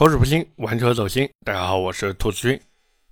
[0.00, 1.28] 口齿不清，玩车走心。
[1.44, 2.58] 大家好，我是兔子君。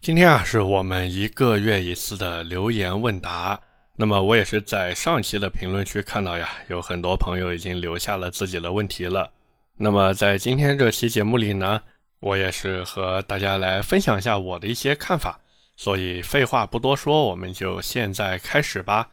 [0.00, 3.60] 今天啊，是我们一个月一次的留言问答。
[3.94, 9.30] 那么我也是在上期的评论区看到呀，有很多朋友已经留下了自己的问题了。
[9.76, 11.82] 那么在今天这期节目里呢，
[12.20, 15.38] 我也是和大家来分享一下我的一些看法。
[15.76, 19.10] 所以废话不多说，我们就现在开始吧。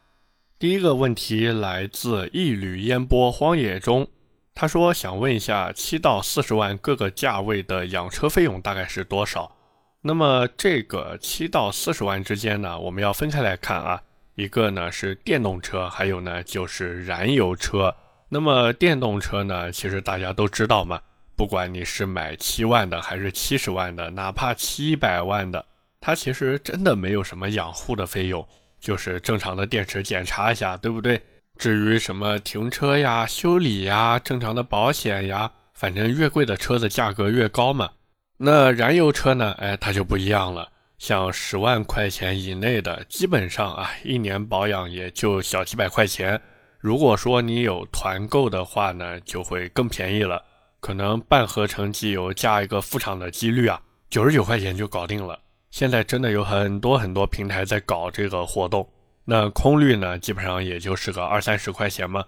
[0.58, 4.08] 第一个问题来自一缕烟波荒野中。
[4.56, 9.54] 他说想问一下，七到四十万各个价位的养车费用大概是多少？
[10.02, 14.02] 那么这个七到四十万之间呢，我们要分开来看啊。
[14.36, 17.94] 一个呢是电动车，还有呢就是燃油车。
[18.30, 21.02] 那么电动车呢，其实大家都知道嘛，
[21.36, 25.66] 不管你是买七万的还是七十万的，哪怕七百万的，
[26.00, 28.48] 它其实真的没有什么养护的费用，
[28.80, 31.22] 就是正常的电池检查一下，对不对？
[31.58, 37.90] 至于什么停车呀、修理呀、正常的保险呀，反正越贵的车子价格越高嘛。
[38.38, 39.54] 那燃油车呢？
[39.60, 40.70] 哎，它就不一样了。
[40.98, 46.42] 像十万块钱以内的，基本上啊，一年保养也就小几百块钱。
[46.80, 50.42] 如果说你有团购的话呢，就会更便宜了。
[50.80, 55.40] 可能半合成机油加一个副厂的机滤啊，九十九块钱就搞定了。
[55.72, 58.88] 现在真的有很多很多平台在搞这个活动。
[59.26, 62.26] 那空滤呢，基本上也就是个二三十块钱嘛，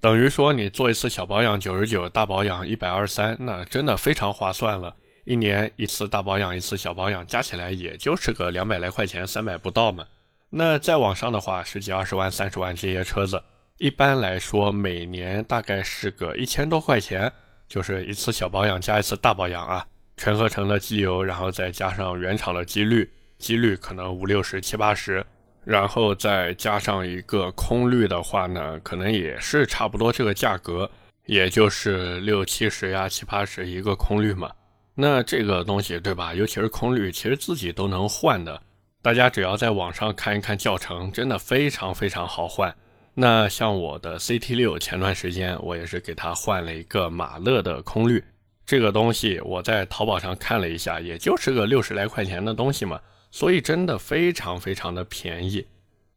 [0.00, 4.94] 等于说你做一次小保养九十九，大保养一百二三，那真的非常划算了。
[5.24, 10.06] 一年一次大保养，一次小保养，加起来也就是个两百来块钱，三百不到嘛。
[10.50, 13.42] 那再往上的话，十几二十万、三十万这些车子，
[13.78, 17.32] 一般来说每年大概是个一千多块钱，
[17.66, 19.84] 就是一次小保养加一次大保养啊，
[20.16, 25.26] 全合成的机油，然后再加上原厂的机滤，机滤可能五六十、七八十。
[25.66, 30.88] 然后再加上一个空滤的话呢，可能也是差不多这个价格，
[31.24, 34.48] 也就是六七十呀、七八十一个空滤嘛。
[34.94, 36.32] 那这个东西对吧？
[36.32, 38.62] 尤其是空滤，其实自己都能换的。
[39.02, 42.72] 大家只要在网上看一看教程，真的非常非常好换。
[43.14, 48.22] 那像我的 CT 六，前段时间我也是给它换了一个马勒的空滤，
[48.64, 53.00] 这个东西我在淘宝上看了一下，也就是个六十来块钱的东西嘛。
[53.30, 55.66] 所以真的非常非常的便宜。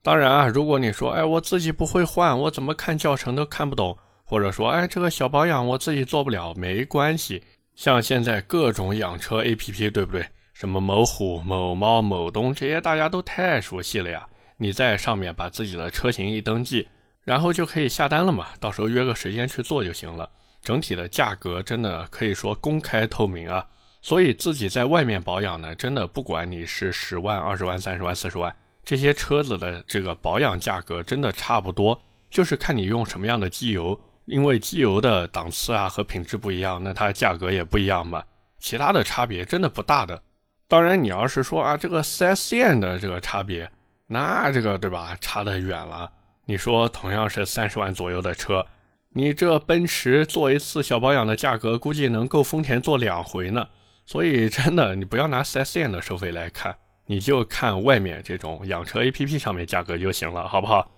[0.02, 7.44] 当然啊，如果你说，哎，我自己不会换，我怎么看教程都看不懂，或者说，哎，这个小保养我自己做不了，没关系。
[7.76, 10.26] 像现在各种养车 APP，对不对？
[10.54, 14.28] 什么某虎、某猫、某东这些大家都太熟悉了呀。
[14.58, 16.88] 你在上面把自己的车型一登记，
[17.24, 18.48] 然后就可以下单了嘛。
[18.60, 20.30] 到时候约个时间去做就行了。
[20.62, 23.66] 整体的价格真的可以说公开透明啊。
[24.02, 38.24] 所以自己在外面保养呢，真的不管你是十万、二十万、三十万、四十万，这些车子的这个保养价格真的差不多，就是看你用什么样的机油，因为机油的档次啊和品质不一样，那它价格也不一样嘛。
[38.58, 40.22] 其他的差别真的不大的。
[40.68, 43.70] 当然，你要是说啊这个 4S 店的这个差别，
[44.08, 46.12] 那这个对吧，差得远了。
[46.46, 48.66] 你说同样是三十万左右的车，
[49.14, 53.68] 你这奔驰做一次小保养的价格，估计能够丰田做两回呢。
[54.10, 56.76] 所以真的，你不要拿 4S 店的收费来看，
[57.06, 60.90] 你就看外面这种养车 APP 上面价格就行了，好不好？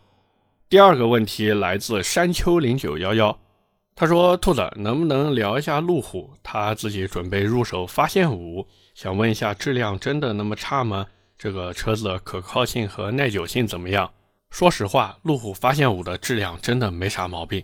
[0.69, 3.37] 第二个问题来自山丘零九幺幺，
[3.95, 6.29] 他说：“兔子能不能聊一下路虎？
[6.41, 11.05] 他自己准备入手发现五，想问一下质量真的那么差吗？
[11.37, 14.09] 这个车子的可靠性和耐久性怎么样？”
[14.51, 17.61] 说实话，路虎发现五的质量真的没啥毛病，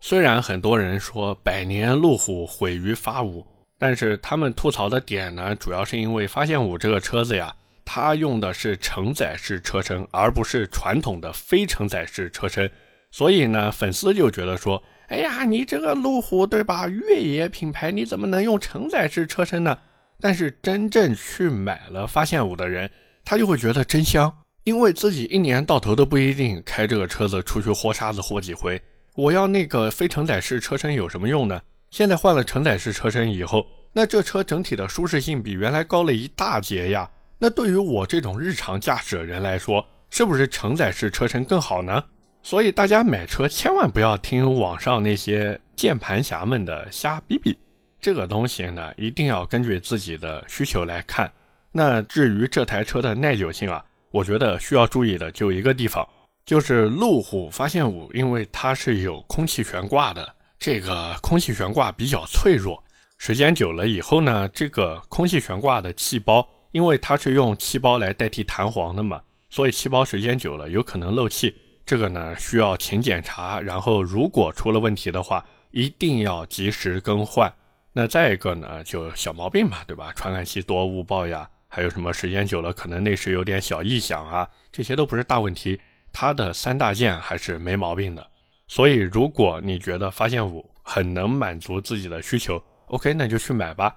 [0.00, 3.46] 虽然很多人说百年路虎毁于发五。
[3.78, 12.70] 但是他们吐槽的点呢，主要是因为发现五这个车子呀，它用的是承载式车身，而不是传统的非承载式车身，
[13.10, 19.78] 所以呢，粉丝就觉得说，哎呀，你这个路虎对吧，越野品牌，你怎么能用承载式车身呢？
[20.20, 22.90] 但是真正去买了发现五的人，
[23.24, 28.82] 他就会觉得真香，因为自己一年到头都不一定开这个车子出去豁沙子豁几回，
[29.14, 31.62] 我要那个非承载式车身有什么用呢？
[31.90, 37.10] 现在换了承载式车身以后，那这车整体的舒适性比原来高了一大截呀。
[37.38, 42.02] 那对于我这种日常驾驶的人来说，是不是承载式车身更好呢？
[42.42, 47.56] 所以大家买车千万不要听网上那些键盘侠们的瞎逼逼，
[48.00, 51.30] 这个东西呢，一定要根据自己的需求来看。
[51.72, 56.08] 那至于这台车的耐久性啊，我觉得需要注意的就一个地方，
[56.44, 60.34] 就是路虎发现五，因为它是有空气悬挂的。
[60.58, 62.82] 这个空气悬挂比较脆弱，
[63.16, 71.54] 时间久了以后呢，这个空气悬挂的气包，因为它是用气包来代替弹簧的嘛，所以气包时间久了有可能漏气。
[71.86, 77.52] 这个呢需要勤检查，然后如果出了问题的话，一定要及时更换。
[77.92, 80.12] 那再一个呢，就小毛病嘛，对吧？
[80.14, 85.80] 传感器多误报呀，还有什么时间久了可能内饰有点小异响啊，这些都不是大问题。
[86.12, 88.26] 它的三大件还是没毛病的。
[88.68, 93.96] 所以如果你觉得发现五很能满足自己的需求，OK，那就去买吧。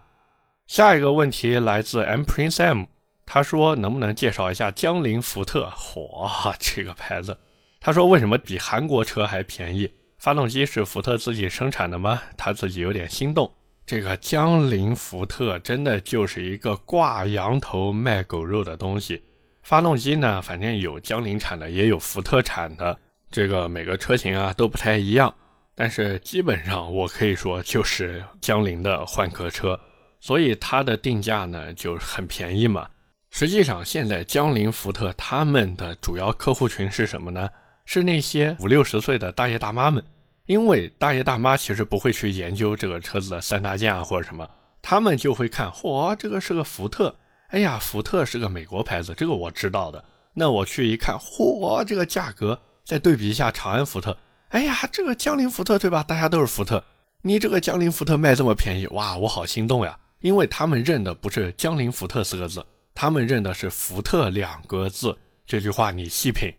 [0.66, 2.86] 下一个问题来自 M Prince M，
[3.26, 5.70] 他说能不能介绍一下江铃福特？
[5.76, 7.38] 嚯，这个牌子，
[7.82, 9.92] 他说为什么比韩国车还便宜？
[10.18, 12.22] 发动机是福特自己生产的吗？
[12.38, 13.52] 他自己有点心动。
[13.86, 19.22] 这个江铃福特真的就是一个挂羊头卖狗肉的东西。
[19.64, 22.98] 发动机呢，反正有江铃产的，也有福特产的。
[23.32, 25.34] 这个每个车型啊都不太一样，
[25.74, 29.80] 但是基本上我可以说就是江铃的换壳车，
[30.20, 32.88] 所以它的定价呢就很便宜嘛。
[33.30, 37.50] 实际上现在江铃福特他们的主要客户群是什么呢？
[37.86, 40.04] 是那些五六十岁的大爷大妈们，
[40.46, 44.48] 因为大爷大妈其实不会去研究这个车子的三大件啊或者什么，
[44.82, 47.16] 他们就会看，嚯，这个是个福特，
[47.48, 50.04] 哎呀，福特是个美国牌子，这个我知道的。
[50.34, 52.60] 那我去一看，嚯，这个价格。
[52.84, 54.18] 再对比一下长安福特，
[54.50, 56.04] 哎呀，这个江铃福特对吧？
[56.04, 56.84] 大家都是福特，
[57.22, 59.98] 你这个江铃福特卖这么便宜，哇，我好心动呀！
[60.20, 65.18] 因为他们认的不是江铃福特四个字，他们认的是福特两个字。
[65.46, 66.54] 这句话你细品。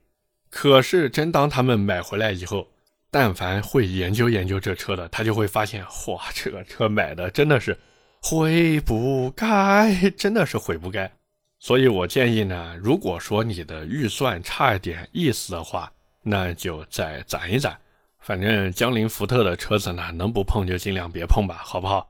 [0.50, 2.66] 可是真当他们买回来以后，
[3.10, 7.78] 但凡会研究研究这车的，他就会发现，哇，这个车买的真的是
[8.20, 11.10] 悔不该，真的是悔不该。
[11.58, 15.92] 所以我建议呢，如果说你的预算差一点意思的话，
[16.22, 17.76] 那就再攒一攒，
[18.20, 22.08] 反正江铃福特的车子呢，能不碰就尽量别碰吧，好不好？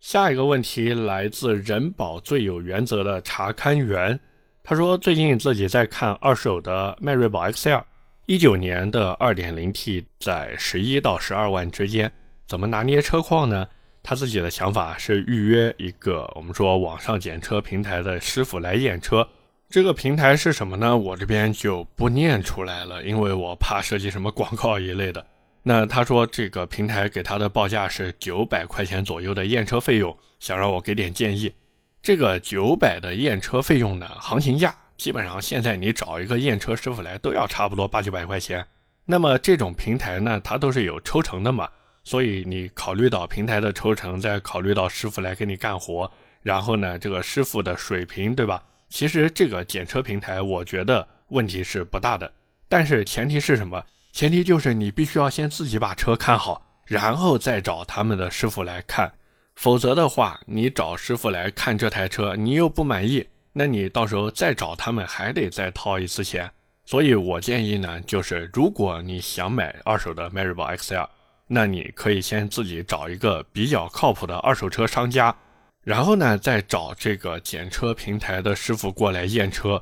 [0.00, 4.18] 下一个问题来自人保最有原则的查勘员，
[4.62, 7.82] 他说最近自己在看二手的迈锐宝 XL，
[8.26, 12.10] 一九年的 2.0T 在十一到十二万之间，
[12.46, 13.66] 怎么拿捏车况呢？
[14.02, 19.26] 他自己的想法是预约一个我们说网上检车平台的师傅来验车。
[19.74, 20.96] 这个平台是什么呢？
[20.96, 25.26] 我这边就不念出来了，因为我怕涉及什么广告一类的。
[25.64, 31.52] 那他说这个平台给他的报价是九百块钱左右的验车费用，想让我给点建议。
[32.00, 38.64] 这个九百的验车费用呢，行情价基本上现在你找一个验车师傅来都要差不多八九百块钱。
[39.04, 41.68] 那么这种平台呢，它都是有抽成的嘛，
[42.04, 46.08] 所以你考虑到平台的抽成，再考虑到师傅来给你干活，
[46.42, 48.62] 然后呢，这个师傅的水平，对吧？
[48.94, 52.32] 其实这个检车平台，我觉得问题是不大的，
[52.68, 53.84] 但是前提是什么？
[54.12, 59.12] 前提就是你必须要先自己把车看好，然后再找他们的师傅来看。
[59.56, 66.48] 否则的话，你找师傅来看这台车，你又不满意，那你到时候再找他们还得再掏一次钱。
[66.84, 71.08] 所以我建议呢，就是如果你想买二手的迈锐宝 XL，
[71.48, 75.34] 那你可以先自己找一个比较靠谱的二手车商家。
[75.84, 79.80] 然后呢，再找这个检车平台的师傅过来验车，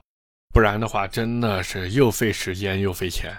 [0.53, 3.33] 不然的话真的是又费时间又费钱。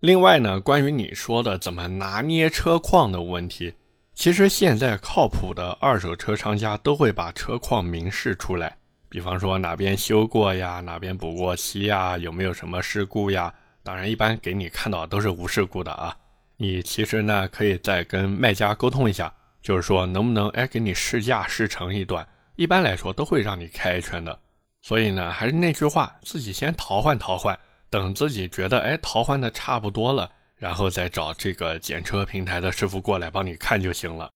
[0.00, 3.72] 另外呢，关于你说的怎么拿捏车况的问题，
[4.14, 8.76] 其实现在靠谱的二手车商家都会把车况明示出来，
[9.08, 13.52] 比方说哪边修过呀，哪边补过漆呀，有没有什么事故呀？
[13.82, 16.14] 当然，一般给你看到都是无事故的啊。
[16.58, 19.32] 你其实呢，可以再跟卖家沟通一下。
[19.64, 22.28] 就是说，能不能哎给你试驾试乘一段？
[22.54, 24.38] 一般来说都会让你开一圈的。
[24.82, 34.30] 所以呢，还是那句话，自己先淘换淘换，等自己觉得哎淘换的差不多了，然后再找这个检车平台的师傅过来帮你看就行了。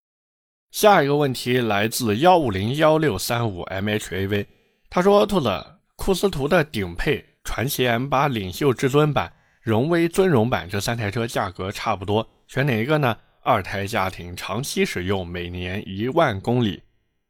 [0.70, 4.47] 下一个问题来自幺五零幺六三五 mhav，
[4.88, 5.62] 他说：兔子，
[5.97, 9.30] 库斯图的顶配、传祺 M8、领袖至尊版、
[9.61, 13.14] 荣威尊荣版这三台车价格差不多，选哪一个呢？
[13.42, 16.83] 二胎家庭长期使用，每年一万公里，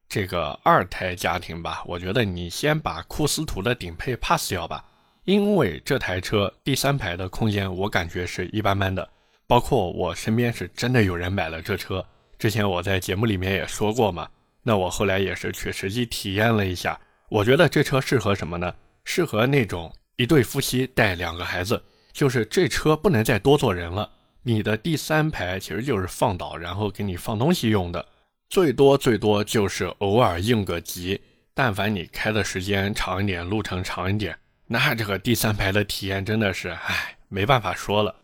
[0.08, 4.84] 这个二胎家庭吧，我觉得你先把库斯图的顶配 pass 掉吧，
[5.24, 9.08] 因为这台车第三排的空间我感觉是一般般的，
[9.46, 12.04] 包括我身边是真的有人买了这车，
[12.38, 14.28] 之前我在节目里面也说过嘛，
[14.62, 16.98] 那我后来也是去实际体验了一下，
[17.28, 18.74] 我觉得这车适合什么呢？
[19.04, 24.10] 适合那种一对夫妻带两个孩子，就是这车不能再多坐人了。
[24.48, 28.06] 你的第三排其实就是放倒，然后给你放东西用的，
[28.48, 31.20] 最多最多就是偶尔应个急。
[31.52, 38.14] 但凡你开的时间长一点，路程长一点，那这个第三排的体验真的是，唉，没办法说了。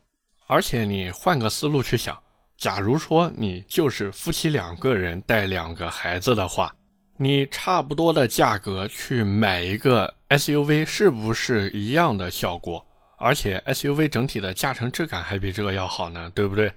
[0.46, 2.18] 而且你换个思路去想，
[2.56, 6.74] 假如说你就是夫妻两个人带两个孩子的话，
[7.18, 12.86] 你差不多的价格去买一个 SUV，是不是一样的效果？
[13.16, 16.72] 而且 SUV 整体的驾乘质感还比这个要好呢，对不对？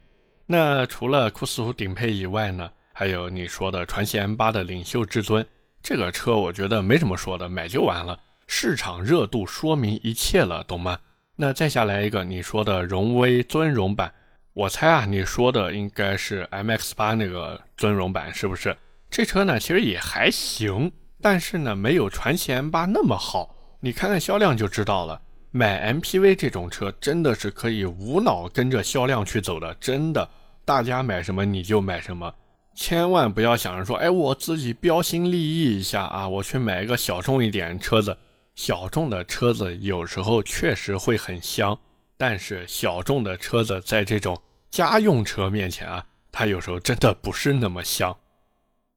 [0.46, 5.46] 那除了库斯图顶配以外呢，还有你说的传祺 M8 的领袖至尊，
[5.84, 8.17] 这个车我觉得没什么说的，买就完了。
[8.48, 11.00] 市场热度说明一切了，懂吗？
[11.36, 14.13] 那再下来一个你说的荣威尊荣版，
[14.53, 18.75] 我猜啊，你说的应该是 MX8 那个尊荣版，是不是？
[19.10, 20.91] 这车呢，其实也还行，
[21.22, 23.53] 但是呢，没有传祺 M8 那么好。
[23.82, 25.22] 你看看销量就知道了。
[25.58, 30.30] 买 MPV 这种车真的是可以无脑跟着销量去走的，真的。
[30.64, 32.32] 大家买什么你就买什么，
[32.76, 38.16] 千万不要想着说，哎，我自己标新立异一下啊，我去买一个小众一点车子。
[38.54, 41.76] 小众的车子有时候确实会很香，
[42.18, 48.16] 但是小众的车子在这种家用车面前啊，它有时候真的不是那么香。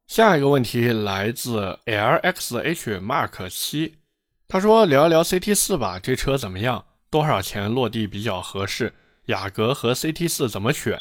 [0.09, 3.95] 下一个问题来自 LXH Mark 七，
[4.53, 6.85] 他说聊一聊 CT 四吧，这车怎么样？
[7.09, 8.93] 多少钱落地比较合适？
[9.27, 11.01] 雅阁和 CT 四怎么选？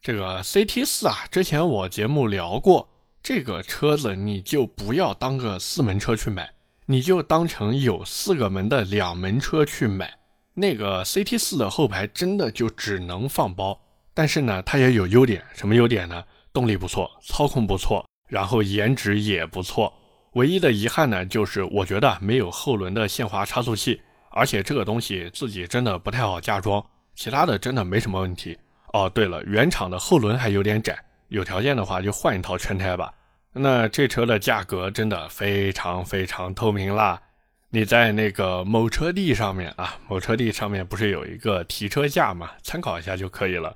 [0.00, 2.88] 这个 CT 四啊，之前我节目聊过，
[3.22, 6.50] 这个车子你就不要当个四门车去买。
[6.86, 10.18] 你就当成有四个门的两门车去买，
[10.54, 13.78] 那个 CT 四的后排真的就只能放包，
[14.14, 16.24] 但是呢，它也有优点，什么优点呢？
[16.50, 19.92] 动力不错，操控不错，然后颜值也不错。
[20.36, 28.58] 唯一的遗憾呢，就是我觉得没有后轮的限滑差速器，而且这个东西自己真的不太好加装，其他的真的没什么问题。
[28.92, 30.94] 哦，对了，原厂的后轮还有点窄，
[31.28, 33.14] 有条件的话就换一套全胎吧。
[33.54, 37.18] 那这车的价格真的非常非常透明啦！
[37.70, 42.50] 你在那个某车帝上面啊，某车帝上面不是有一个提车价嘛？
[42.62, 43.74] 参考一下就可以了。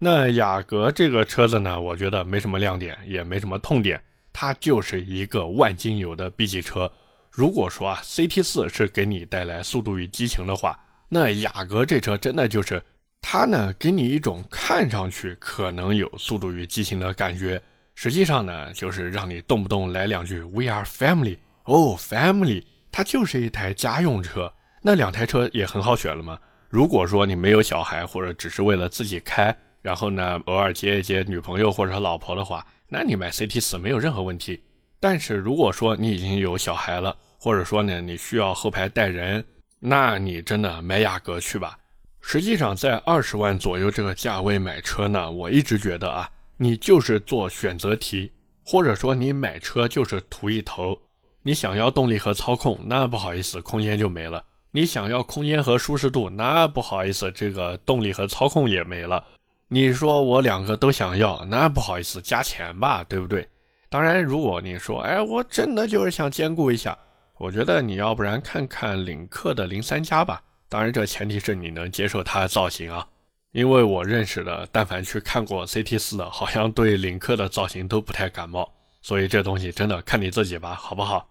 [0.00, 4.02] 那雅阁这个车子呢，我觉得没什么亮点，也没什么痛点，
[4.34, 6.90] 它就是一个万金油的 B 级车。
[7.30, 12.82] 如果说啊，CT 四是给你带来速度与激情的话，那雅阁这车真的就是
[13.22, 17.62] 它呢，给你一种看上去可能有速度与激情的感觉。
[17.94, 24.52] 实际上呢，就是让你动不动来两句 “We are family”，哦，family，它就是一台家用车。
[24.82, 26.38] 那两台车也很好选了嘛。
[26.68, 34.62] 如果说你没有小孩，或者只是为了自己开，然后呢偶尔接一接女朋友或者老婆的话，那你买 CT 四没有任何问题。
[35.00, 39.44] 但是如果说你已经有小孩了，或者说呢你需要后排带人，
[39.80, 41.76] 那你真的买雅阁去吧。
[42.20, 46.30] 实际上在二十万左右这个价位买车呢，我一直觉得啊。
[46.56, 48.30] 你就是做选择题，
[48.64, 50.96] 或者说你买车就是图一头。
[51.42, 59.24] 你想要动力和操控，那不好意思，空间就没了；你想要空间和舒适度，那不好意思，这个动力和操控也没了。
[59.68, 63.48] 你说我两个都想要，那不好意思，加钱吧，对不对？
[63.88, 66.96] 当然，如果你说，哎，我真的就是想兼顾一下，
[67.38, 70.42] 我觉得你要不然看看领克的零三加吧。
[70.68, 73.06] 当然，这前提是你能接受它的造型啊。
[73.52, 78.68] 因为我认识的，但凡去看过 CT 四的，好像对领克的造型都不太感冒，
[79.00, 81.28] 所以这东西真的看你自己吧，好不好？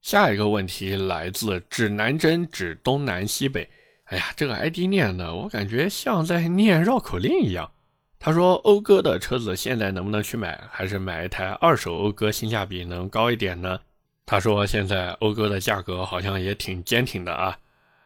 [0.00, 3.68] 下一个问题来自指南针指东南西北，
[4.08, 7.70] 哎呀，这个 ID 念的我感觉像在念绕口令一样。
[8.18, 13.78] 他说讴歌的车子现在能不能去买，还是买一台二手讴歌性价比能高一点呢？
[14.24, 17.56] 他说现在讴歌的价格好像也挺坚挺的啊。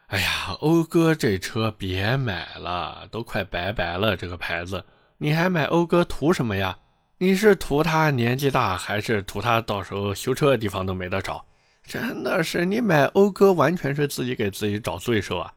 [0.07, 4.15] 哎呀，讴歌这车别买了，都快拜拜了。
[4.15, 4.83] 这个牌子，
[5.17, 6.77] 你还买讴歌图什么呀？
[7.17, 11.43] 你是图它年纪大，还是图它到时候修车的地方都没得找？
[11.85, 15.53] 真的是，你买讴歌完全是自己给自己找罪受啊！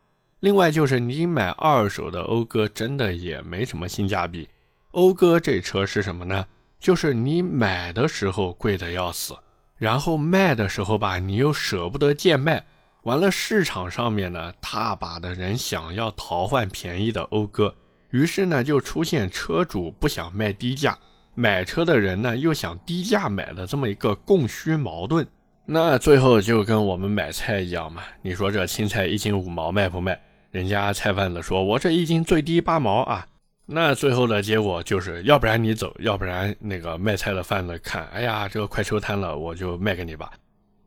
[0.47, 4.49] 另外就是你买二手的讴歌，真的也没什么性价比。
[4.93, 6.47] 讴歌这车是什么呢？
[6.79, 9.35] 就是你买的时候贵的要死，
[9.77, 12.65] 然后卖的时候吧，你又舍不得贱卖。
[13.03, 17.75] 完了，市场上面呢，大把的人想要淘换便宜的讴歌，
[18.11, 20.97] 于是呢，就出现车主不想卖低价，
[21.35, 25.27] 买车的人呢又想低价买的这么一个供需矛盾。
[25.65, 30.17] 那最后就跟我们买菜一样嘛，你说这青菜一斤五毛卖不卖？
[30.57, 33.27] 人家菜贩子说我这一斤最低八毛啊。
[33.67, 40.33] 那最后的结果就是要不然你走，要不然那个卖菜的贩子看，哎呀，这个快收摊了，我就卖给你吧。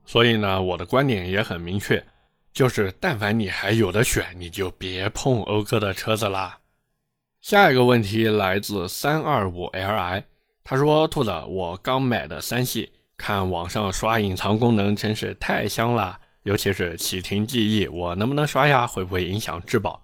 [0.05, 2.03] 所以呢，我的观点也很明确，
[2.51, 6.57] 就是但凡你还有的选，你就别碰讴歌的车子啦。
[7.41, 10.23] 下一个问题来自三二五 Li，
[10.63, 18.87] 他说：“兔子，我刚买的三系，看网上刷隐藏功能真是太香了，尤其是启停记忆，我能不能刷呀？
[18.87, 20.01] 会不会影响质保？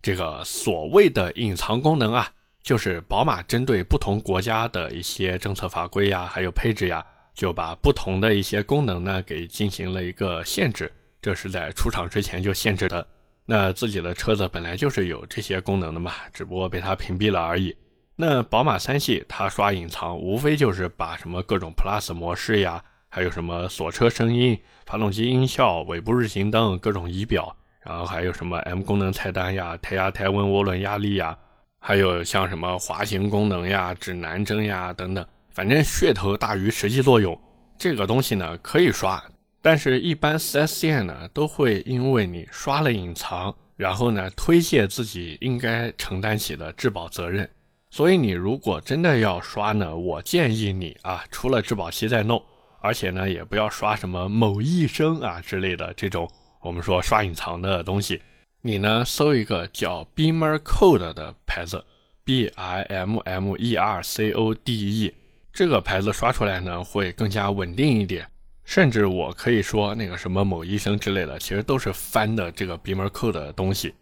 [0.00, 2.30] 这个所谓的隐藏功能啊，
[2.62, 13.06] 就是宝马针对不同国家的一些政策法规呀，还有配置呀。”就把不同的一些功能呢给进行了一个限制，这是在出厂之前就限制的。
[13.44, 17.76] 那自己的车子本来就是有这些功能的嘛，只不过被它屏蔽了而已。
[18.16, 31.36] 那宝马三系它刷隐藏，无非就是把什么各种 Plus 模式呀，还有什么锁车声音、发动机音效、尾部日行灯、各种仪表，然后还有什么 M 功能菜单呀、胎压、胎温、涡轮压力呀，
[31.80, 37.38] 还有像什么滑行功能呀、指南针呀等等，反正噱头大于实际作用。
[37.78, 39.22] 这个东西呢可以刷，
[39.62, 47.48] 但是一般 4S 店呢都会因为你刷了隐藏，然后呢推卸自己应该承担起的质保责任。
[47.90, 52.42] 所以你如果真的要刷呢，我建议你啊，出了质保期再弄，
[52.80, 56.30] 而且呢，也不要刷什么某医生啊之类的这种
[56.60, 58.22] 我们说刷隐藏的东西。
[58.60, 61.84] 你呢，搜一个叫 Bimmer Code 的牌子
[62.24, 65.14] ，B I M M E R C O D E，
[65.52, 68.28] 这个牌子刷出来呢会更加稳定一点。
[68.64, 73.94] 甚至我可以说那个什么某医生之类的，其实都是翻的这个 Bimmer Code 的东西。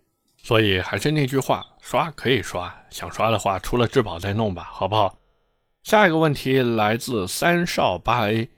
[0.43, 5.19] 所以还是那句话，刷可以刷，想刷的话出了质保再弄吧，好不好？
[5.83, 8.49] 下一个问题来自三少八 A，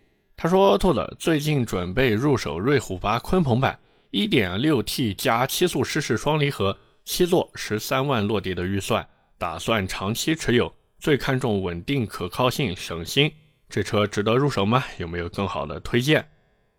[0.40, 3.76] 他说：“兔子最近准备入手瑞虎八鲲鹏版
[4.12, 9.04] ，1.6T 加七速湿式双离合，七座，十三万落地的预算，
[9.36, 13.32] 打算长期持有，最看重稳定、可靠性、省心，
[13.68, 14.84] 这车值得入手吗？
[14.98, 16.28] 有没有更好的推荐？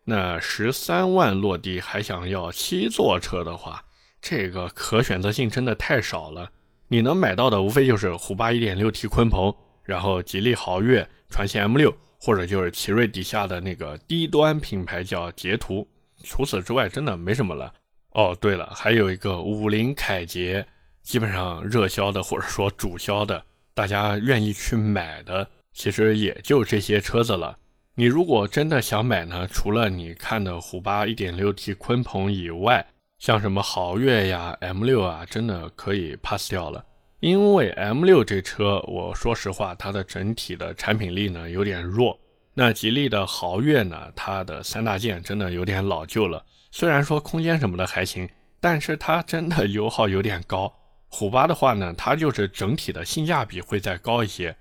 [0.06, 3.84] 那十三万落地还想要七座车的话？”
[4.22, 6.50] 这个可选择性真的太少了，
[6.88, 15.88] 你能买到的无非就是虎八 1.6T 鲲鹏，然后吉利豪越、传祺 M6，或者就是奇瑞底下的那个低端品牌叫捷途。
[16.24, 17.74] 除此之外，真的没什么了。
[18.12, 20.66] 哦，对了，还有一个五菱凯捷，
[21.02, 27.58] 基本上热销的或者说主销的，大家愿意去买的，其实也就这些车子了。
[27.96, 32.86] 你如果真的想买呢，除了你看的虎八 1.6T 鲲鹏以外，
[33.18, 36.86] 像什么豪越呀、M6 啊，真的可以 pass 掉了。
[37.20, 42.18] 因为 M6 这车，我说实话，它的整体的产品力呢有点弱。
[42.54, 46.44] 那吉利的豪越呢，它的三大件真的有点老旧了。
[46.72, 48.30] 虽然说空间什么的还行，
[48.62, 50.72] 但是它真的油耗有点高。
[51.10, 54.56] 虎八的话呢，它就是整体的性价比会再高一些。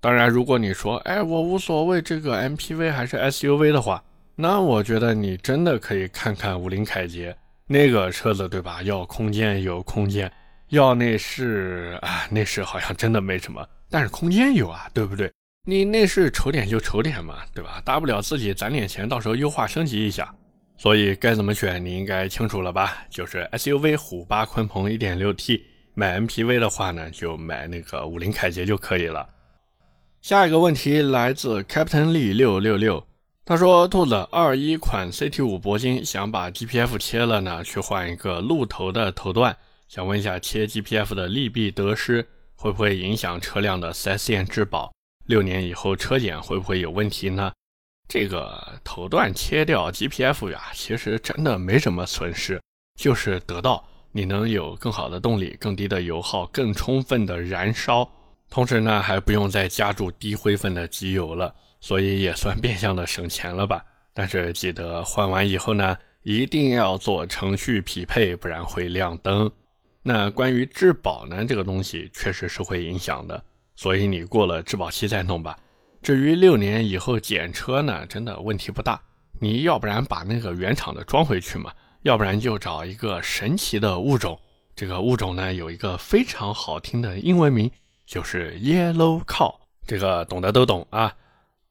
[0.00, 4.02] 当然，如果你说，哎，我无所谓这个 MPV 还是 SUV 的话，
[4.34, 7.34] 那我觉得你真的可以看看五菱凯捷。
[7.66, 8.82] 那个车子对吧？
[8.82, 10.30] 要空间有空间，
[10.72, 15.30] 要内饰啊，内饰好像真的没什么，但是空间有啊，对不对？
[15.66, 17.80] 你内饰丑点就丑点嘛，对吧？
[17.84, 20.34] 大不了自己攒点钱，到时候优化升级一下。
[20.78, 23.04] 所以该怎么选，你应该清楚了吧？
[23.10, 25.60] 就是 SUV 虎八鲲鹏 1.6T，
[25.92, 29.28] 买 MPV 的话呢，就买那个五菱凯捷就可以了。
[30.22, 33.06] 下一个问题来自 Captain Lee 六六六。
[33.44, 39.56] 他说：“兔子二一款 CT 五铂金想把 GPF 切了呢，去换一个鹿头的头段，
[39.92, 44.90] 想问一下切 GPF 的利弊得失，会不会影响车辆的 4S 店质保？
[45.26, 47.52] 六年以后车检会不会有问题呢？
[48.08, 52.58] 这个头段切掉 GPF 呀，其实真的没什么损失，
[52.98, 58.10] 就是得到你能有更好的动力、更低的油耗、更充分的燃烧，
[58.48, 63.84] 同时呢还不用再加注低灰分的机油了。”所以也算变相的省钱了吧？
[64.14, 69.52] 但是记得换完以后呢，一定要做程序匹配，不然会亮灯。
[70.02, 73.44] 那关于质保呢，这个东西确实是会影响的，
[73.76, 75.56] 所以你过了质保期再弄吧。
[76.02, 79.00] 至于六年以后检车呢，真的问题不大。
[79.40, 84.38] 你要不然把那个原厂的装回去嘛，要不然就找一个神奇的物种。
[84.74, 87.70] 这个物种呢，有一个非常好听的英文名，
[88.04, 89.54] 就是 Yellow Cow。
[89.86, 91.14] 这个懂得都懂啊。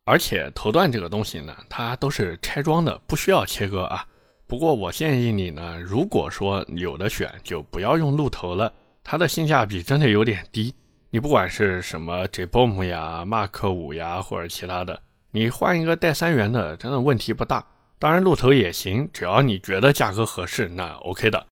[0.03, 4.05] 而且头段这个东西呢，它都是拆装的，不需要切割啊。
[4.51, 10.75] 不过我建议你呢，如果说有的选，就不要用鹿头了，它的性价比真的有点低。
[11.09, 17.65] 你不管是什么 J BOM 呀、Mark 五呀，或者其他的，你换一个带三元的，真的问题不大。
[17.97, 21.47] 当然鹿头也行，只要你觉得价格合适，那 OK 的。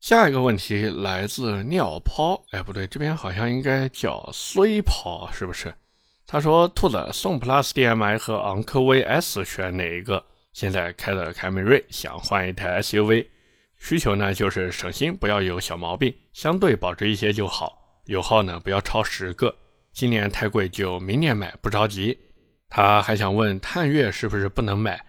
[0.00, 5.74] 下一个问题来自尿泡，哎，不对，这边好像应该叫衰泡，是不是？
[6.26, 10.24] 他说：“兔子宋 Plus DM-i 和昂科威 S 选哪一个？
[10.58, 13.28] 现在开的凯美瑞，想换一台 SUV，
[13.78, 18.02] 需求呢就是省心，不要有小毛病，相对保值一些就好。
[18.06, 19.54] 油耗呢不要超十个。
[19.92, 22.18] 今年太贵，就明年买，不着急。
[22.68, 25.00] 他还想问探岳是不是不能买？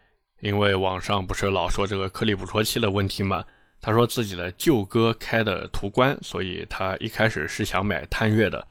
[0.42, 3.44] 因为网上不是老说这个颗粒捕捉器的问题吗？
[3.82, 8.68] 他说自己的舅哥开的途观，所以他一开始是想买探岳的。”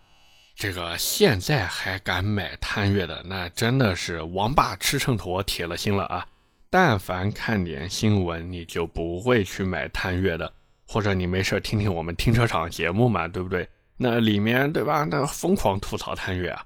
[0.55, 6.25] 这个现在还敢买探岳的，那真的是王八吃秤砣，铁了心了啊！
[6.70, 10.52] 但凡看点新闻，你就不会去买探岳的，
[10.87, 13.68] 或者你没事听听我们停车场节目嘛，对不对？
[13.96, 15.04] 那里面对吧？
[15.11, 16.64] 那疯狂吐槽探岳啊。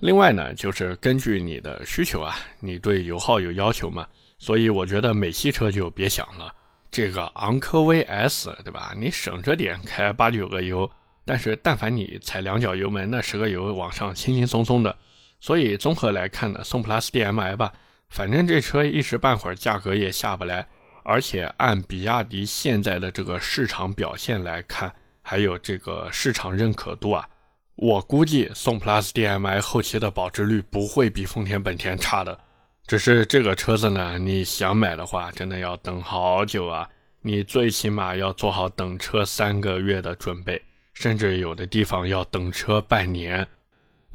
[0.00, 4.06] 另外呢，就是根据你的需求啊，你对油耗有要求嘛？
[4.38, 6.52] 所以我觉得美系车就别想了。
[6.90, 8.94] 这个昂科威 S 对吧？
[8.96, 10.90] 你省着点开八九个油，
[11.24, 14.96] 但是但凡你踩两脚油门，那十个油往上轻轻松松的。
[15.40, 17.72] 所以综合来看呢，宋 PLUS DM-i 吧，
[18.08, 20.66] 反正这车一时半会儿价格也下不来，
[21.02, 27.28] 而且按比亚迪现在的这个市场表现来看，还有这个市场认可度啊。
[27.76, 32.38] 我估计宋 PLUS DM-i 后期的保值率不会比丰田本田差的，
[32.86, 36.88] 只是这个车子呢，你想买的话，真的要等好久啊！
[37.22, 40.62] 你最起码要做好等车三个月的准备，
[40.92, 43.44] 甚至有的地方要等车半年。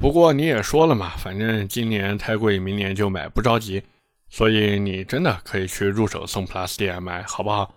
[0.00, 3.82] 不过你也说了嘛，反正今年太贵，明年就买，不着急。
[4.30, 7.74] 所以你真的可以去入手宋 PLUS DM-i，好不好？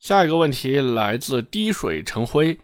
[0.00, 2.58] 下一个问题来自滴水成灰。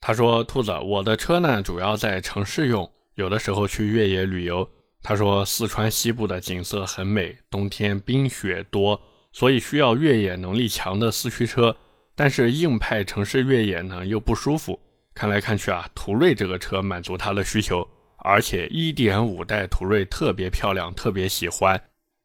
[0.00, 4.68] 他说：“兔子，我的车呢，主要在城市用，有的时候去越野旅游。
[5.02, 9.00] 他说四川西部的景色很美，冬天冰雪多，
[9.32, 11.76] 所以需要越野能力强的四驱车。
[12.14, 14.78] 但是硬派城市越野呢又不舒服。
[15.14, 17.86] 看来看去啊，途锐这个车满足他的需求，
[18.22, 21.80] 而且1.5代途锐特别漂亮，特别喜欢。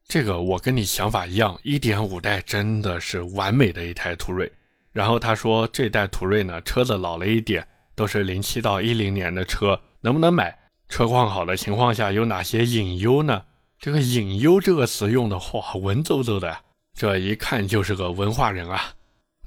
[0.07, 4.51] 这个我跟你想法一样，1.5代真的是完美的一台途锐。”
[4.93, 10.57] 然后他说，这代途锐呢，车子老了一点，都是零七到一零年的车，能不能买？
[10.87, 13.43] 车况好的情况下有哪些隐忧呢？
[13.79, 16.59] 这个隐忧这个词用的话，文绉绉的，
[16.93, 18.93] 这一看就是个文化人啊。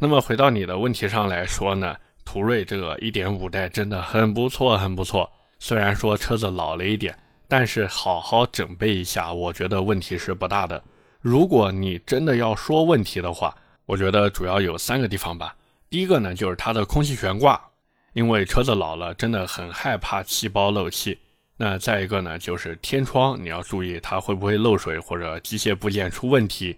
[0.00, 5.30] 那么回到你的问题上来说呢，途锐这个一点五代真的很不错，很不错。
[5.58, 7.16] 虽然说车子老了一点，
[7.46, 10.82] 但是好好整备一下，我觉得问题是不大的。
[11.20, 15.56] 如果你真的要说问题的话，我觉得主要有三个地方吧。
[15.90, 17.60] 第一个呢，就是它的空气悬挂，
[18.12, 21.18] 因为车子老了，真的很害怕气包漏气。
[21.56, 26.76] 那再一个呢，就是天窗，你要注意它会不会漏水或者机械部件出问题。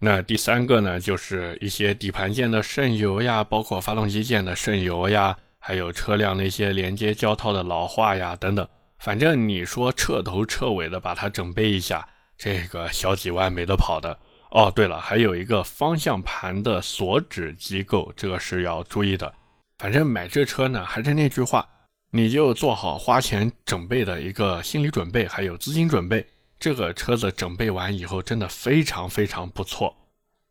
[0.00, 5.36] 那第三个呢，就是一些底盘件的渗油呀，包括发动机件的渗油呀，
[5.66, 8.68] 还有车辆那些连接胶套的老化呀等等。
[9.00, 14.16] 反正你说彻头彻尾的把它整备一下，这个小几万没得跑的。
[14.52, 19.34] 哦，对了，还有一个方向盘的锁止机构，这个是要注意的。
[19.78, 21.68] 反正买这车呢，还是那句话，
[22.12, 26.24] 你就做好花钱整备的一个心理准备，还有资金准备。
[26.60, 29.96] 这个车子整备完以后，真的非常非常不错。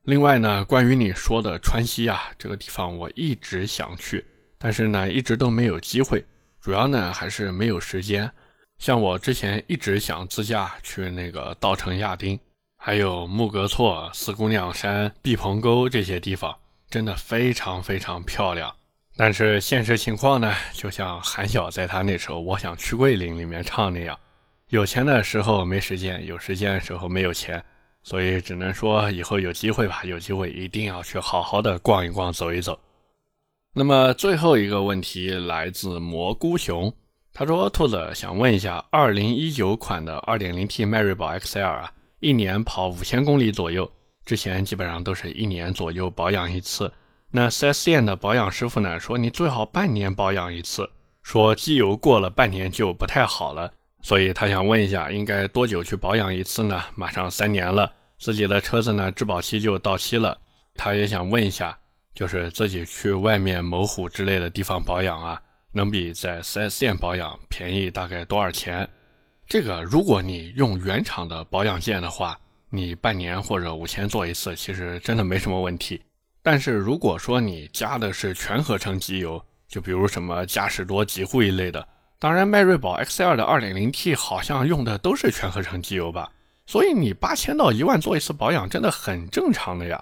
[0.04, 4.26] 另外呢，关于你说的川西啊，这个地方我一直想去，
[4.66, 6.26] 但是呢，一直都没有机会，
[6.60, 8.32] 主要呢还是没有时间。
[8.80, 12.40] 像我之前一直想自驾去那个稻城亚丁。
[12.76, 16.58] 还有木格措、四姑娘山、毕棚沟这些地方，
[16.90, 18.76] 真的非常非常漂亮。
[19.16, 24.18] 但是现实情况呢，就像韩晓在他那首《我想去桂林》里面唱那样，
[24.70, 27.64] 有钱的时候没时间，有时间的时候没有钱，
[28.02, 32.80] 所以只能说以后有机会吧，有机会一定要去好好的逛一逛、走一走。
[33.78, 36.94] 那么最后一个问题来自蘑菇熊，
[37.34, 43.92] 他说：“兔子想问一下，2019款的 2.0T 迈锐宝 XL 啊。”一年跑五千公里左右，
[44.26, 46.90] 之前基本上都是一年左右保养一次。
[47.30, 50.90] 那 4S 店的保养师傅呢说，你最好半年保养一次，
[51.22, 53.70] 说机油过了半年就不太好了。
[54.02, 56.82] 所以他想问一下，应该多久去保养一次呢？
[56.96, 60.38] 马上三年了，自己的车子呢质保期就到期了。
[60.76, 61.78] 他也想问一下，
[62.16, 65.40] 就是自己去外面某虎之类的地方保养啊，
[65.74, 68.90] 能比在 4S 店保养便宜大概多少钱？
[69.46, 76.02] 这个，如果你用原厂的保养件的话，你半年或者五千做一次，其实真的没什么问题。
[76.42, 81.86] 但是如果说你加的是全合成机油，就比如什么嘉实多、极护一类的，
[82.18, 86.32] 当然迈锐宝 XL 的 2.0T 好像用的都是全合成机油吧，
[86.66, 90.02] 所以你八千到一万做一次保养，真的很正常的呀。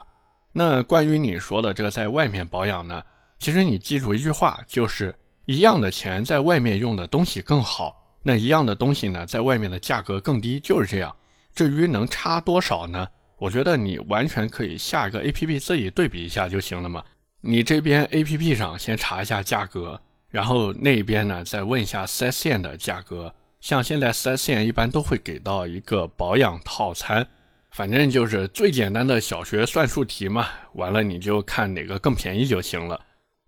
[0.54, 3.04] 那关于你说的这个在外面保养呢，
[3.40, 5.14] 其实你记住一句话，就是
[5.46, 8.00] 一样的钱在外面用的东西更好。
[8.22, 11.14] 那一样的东西呢，在外面的价格更低，就是这样。
[11.54, 13.08] 至于能差多少呢？
[13.38, 17.04] 我觉得你完全可以下一个 A P P 自己对比一下就行了嘛。
[17.42, 23.34] 你这边 A P P 上先查一下价格，然后那边呢再问一下四 S 店的价格。
[23.60, 27.28] 像现在四 S 店一般都会给到一个保养套餐，
[27.74, 30.48] 反正就是最简单的小学算术题嘛。
[30.74, 33.00] 完了你就看哪个更便宜就行了。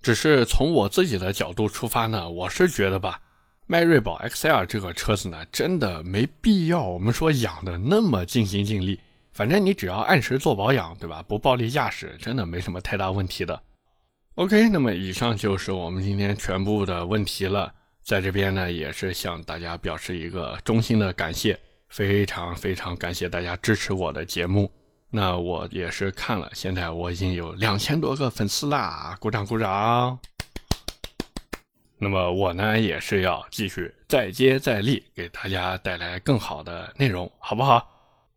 [0.02, 3.22] 只是从我自己的角度出发呢，我是觉得吧。
[3.68, 9.00] 迈锐宝 XL 这个车子呢，真的没必要我们说养的那么尽心尽力。
[9.34, 11.24] 反正你只要按时做保养，对吧？
[11.28, 13.60] 不暴力驾驶，真的没什么太大问题的。
[14.36, 17.74] OK，那么以上就是我们今天全部的问题了。
[18.04, 21.60] 在这边呢，也是向大家表示一个衷心的感谢，
[21.96, 24.70] 非常非常感谢大家支持我的节目。
[25.10, 30.20] 那我也是看了，现在我已经有两千多个粉丝啦，鼓掌鼓掌。
[31.98, 37.90] 那么我呢，也是要继续再接再厉，给大家带来更好的内容，好不好？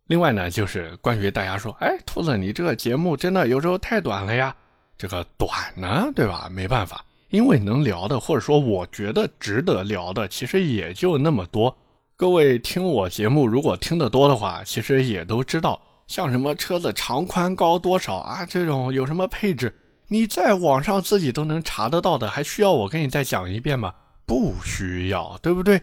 [0.07, 4.55] 另外呢，就是关于大家说，哎，兔子，你这个节目真的有时候太短了呀。
[4.97, 6.49] 这个短呢，对吧？
[6.49, 11.77] 没办法，因为能聊的，或者说我觉得值得聊的，其实也就那么多。
[12.19, 19.73] 各位听我节目，如果听得多的话，其实也都知道，像什么车子长宽高多少啊，这种有什么配置，
[20.09, 23.95] 你在网上自己都能查得到的，还需要我跟你再讲一遍吗？
[24.27, 25.81] 不需要，对不对？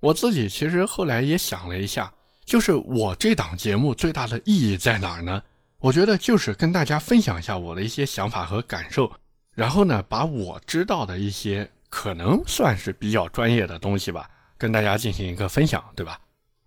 [0.00, 2.10] 我自己其实后来也想了一下，
[2.46, 5.42] 就是我这档节目最大的意义在哪儿呢？
[5.80, 9.12] 我觉得就是跟大家分享一下我的一些想法和感受，
[9.54, 16.18] 然后呢，把我知道的一些可能算是比较专业的东西吧，跟大家进行一个分享，对吧？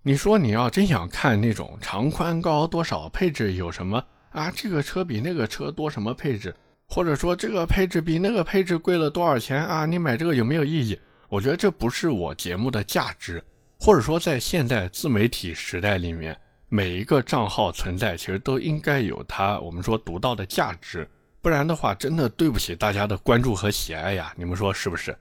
[0.03, 4.51] 你说你要真想看那种长宽高多少配置有什么啊？
[4.55, 6.55] 这个车比那个车多什么配置？
[6.87, 9.85] 或者说这个配置比那个配置贵了多少钱啊？
[9.85, 10.99] 你买这个有没有意义？
[11.29, 13.43] 我觉得这不是我节目的价值，
[13.79, 16.39] 或者说在现在自媒体时代里面。
[16.69, 21.09] 每一个账号存在，其实都应该有它我们说独到的价值，
[21.41, 24.33] 不然的话，真的对不起大家的关注和喜爱呀！
[24.35, 25.17] 你们说是不是？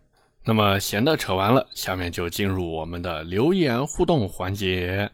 [0.48, 5.10] 那么闲的扯完了，下面就进入我们的留言互动环节。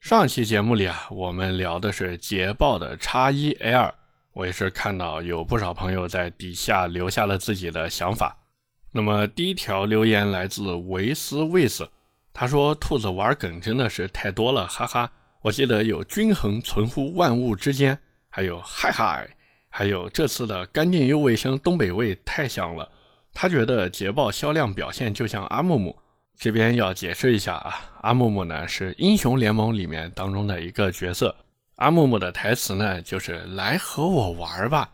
[0.00, 3.94] 上期节目里啊，我们聊的是捷豹的叉一 L，
[4.32, 8.36] 我也是看到有不少朋友在底下留下了自己的想法。
[8.90, 11.88] 那么第一条留言来自维斯维斯，
[12.32, 15.08] 他说：“兔子玩梗真的是太多了，哈哈。”
[15.42, 17.96] 我记得有均衡存乎万物之间，
[18.28, 19.28] 还有嗨嗨，
[19.68, 22.90] 还有这次的干净又卫生东北味太香了。
[23.34, 25.96] 他觉得捷豹销量表现就像阿木木，
[26.38, 31.34] 这边要解释一下啊，阿木木呢是英雄联盟里面当中的一个角色，
[31.76, 34.90] 阿木木的台词呢就是来和我玩吧。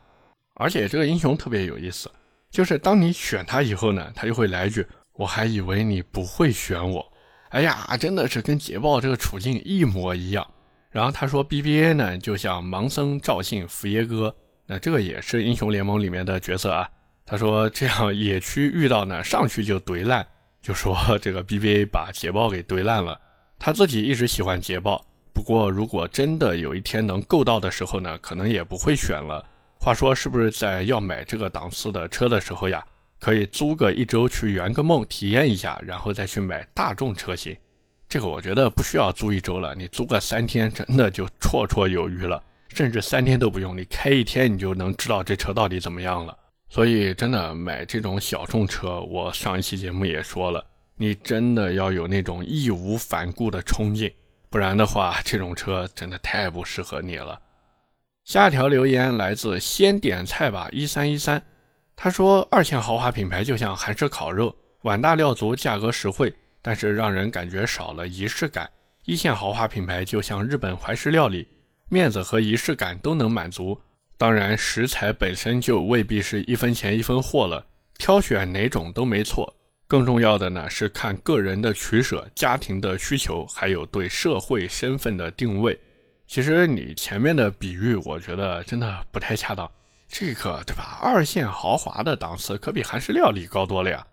[0.54, 2.10] 而且这个英雄特别有意思，
[2.50, 7.12] 就是当你选他以后呢，他就会来一句，我还以为你不会选我。
[7.50, 10.46] 哎呀，真的是跟捷豹这个处境一模一样。
[10.90, 14.34] 然后他说，BBA 呢就像盲僧赵信福耶哥，
[14.66, 16.88] 那这个也是英雄联盟里面的角色啊。
[17.30, 20.26] 他说这样野区遇到呢，上去就怼烂，
[20.62, 23.20] 就说 这个 BBA 把捷豹给怼烂了。
[23.58, 29.44] 他自己一直喜欢捷豹，不过如果真的有一天能够到的时候呢，可能也不会选了。
[29.78, 32.82] 话说是不是在要买这个档次的车的时候呀？
[33.20, 37.54] 可以租个一周去圆个梦，体验一下，然后再去买大众车型。
[38.08, 42.42] 这个我觉得不需要租一周了，你租个三天，真的就绰绰有余了。
[42.68, 46.34] 甚至三天都不用，你开一天你就能知道这车到底怎么样了。
[46.68, 50.64] 所以真的买这种小众车，我上一期节目也说了，
[50.96, 54.12] 你真的要有那种义无反顾的冲劲，
[54.50, 57.40] 不然的话，这种车真的太不适合你了。
[58.24, 61.42] 下一条留言来自先点菜吧一三一三。
[61.96, 68.70] 他说：“二线豪华品牌就像韩式烤肉，碗大料足，价格实惠，但是让人感觉少了仪式感。
[69.04, 71.48] 一线豪华品牌就像日本怀石料理，
[71.88, 73.80] 面子和仪式感都能满足。
[74.18, 77.64] 当然，食材本身就未必是一分钱一分货了，
[77.96, 79.54] 挑选哪种都没错。
[79.86, 85.78] 更重要的呢是看个人的取舍、家庭的需求，还有对社会身份的定位。
[86.26, 89.70] 其实你前面的比喻，我觉得真的不太恰当。”
[90.10, 90.98] 这个对吧？
[91.00, 94.04] 二线豪华的档次可比韩式料理高多了呀。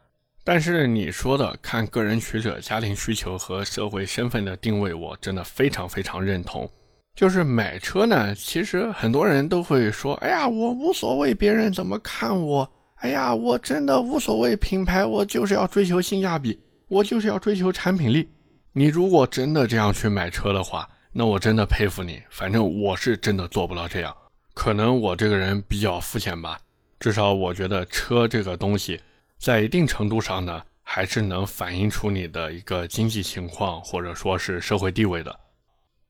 [0.44, 6.70] 但是你说的看个人取舍、家庭需求和社会身份的定位，我真的非常非常认同。
[7.16, 12.70] 就是买车呢，其实很多人都会说：“哎呀，我无所谓别人怎么看我。
[12.96, 18.28] 哎呀，我真的无所谓品牌，我就是要追求性价比，我就是要追求产品力。”
[18.74, 22.22] 你如果真的这样去买车的话，那我真的佩服你。
[22.30, 24.14] 反正我是真的做不到这样。
[24.54, 26.60] 可能我这个人比较肤浅吧，
[27.00, 29.00] 至少我觉得车这个东西，
[29.40, 35.34] 在一定程度上呢，还是能反映出你的一个经济情况或者说是社会地位的。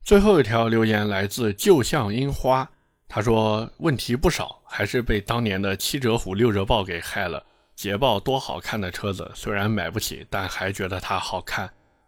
[0.06, 2.70] 最后一条留言来自旧像樱花，
[3.08, 7.44] 他说问题不少，还是被当年的七折虎六折豹给害了。
[7.76, 11.68] 捷豹多好看的车子，虽然买不起，但还觉得它好看。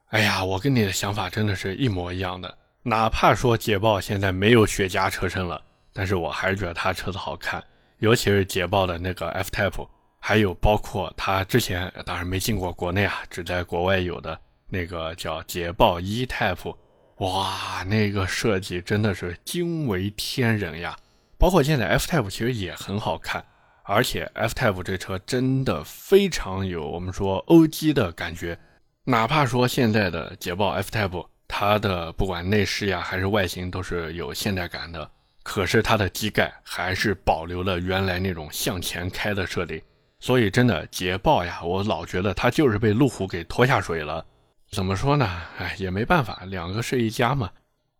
[0.10, 5.60] 哎呀，我跟你的想法真的是一模一样的，哪怕说捷豹现在没有雪茄车身了。
[5.91, 7.63] 但是我还是觉得它车子好看，
[7.97, 9.88] 尤其是捷豹的那个 F Type，
[10.19, 16.75] 还有包括它之前当然没进过国内啊，只在国外有的那个叫捷豹 E Type，
[17.17, 20.95] 哇，那个设计真的是惊为天人呀！
[21.39, 23.43] 包括现在 F Type 其实也很好看，
[23.84, 28.58] 而且 F-Type 这车真的非常有我们说欧 G 的感觉，
[29.06, 35.10] 哪怕说现在的捷豹 F-Type，它的不管内饰呀还是外形都是有现代感的，
[35.41, 39.82] 可是它的机盖还是保留了原来那种向前开的设定。
[40.19, 44.25] 所以真的捷豹呀，我老觉得它就是被路虎给拖下水了。
[44.71, 45.41] 怎么说呢？
[45.58, 47.49] 哎，也没办法，两个是一家嘛。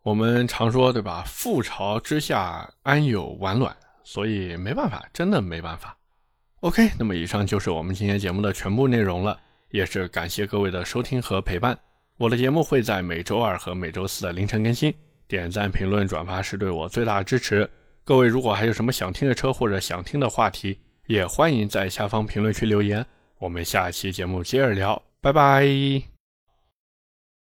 [0.04, 1.24] 我们常说对吧？
[1.28, 3.76] 覆巢之下安有完卵。
[4.04, 5.98] 所以没办法，真的没办法。
[6.62, 9.38] OK，那么以上就是我们今天节目的全部内容了，
[9.70, 11.78] 也是感谢各位的收听和陪伴。
[12.18, 14.94] 我的节目会在每周二和每周四的凌晨更新，
[15.28, 17.70] 点赞、评论、转发是对我最大的支持。
[18.06, 23.06] 各位如果还有什么想听的车或者想听的话题，也欢迎在下方评论区留言。
[23.40, 26.17] 我们下期节目接着聊，拜拜。